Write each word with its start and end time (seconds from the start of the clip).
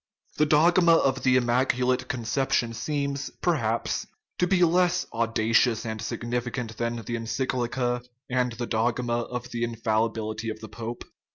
The 0.37 0.47
dogma 0.47 0.93
of 0.93 1.21
the 1.21 1.35
immaculate 1.35 2.07
conception 2.07 2.73
seems, 2.73 3.29
perhaps, 3.39 4.07
to 4.39 4.47
be 4.47 4.63
less 4.63 5.05
audacious 5.13 5.85
and 5.85 6.01
significant 6.01 6.77
than 6.77 6.95
the 6.95 7.13
encyclica 7.15 8.03
and 8.27 8.51
the 8.53 8.65
dogma 8.65 9.19
of 9.19 9.51
the 9.51 9.63
infallibility 9.63 10.49
of 10.49 10.59
the 10.59 10.69
pope. 10.69 11.03